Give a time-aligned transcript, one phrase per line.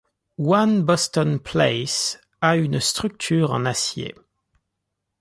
[0.37, 4.15] One Boston Place a une structure en acier.